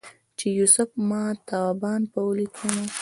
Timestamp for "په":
2.11-2.19